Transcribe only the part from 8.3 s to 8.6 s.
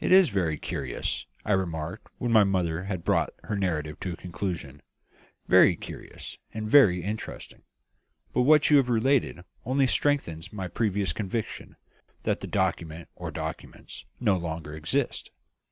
But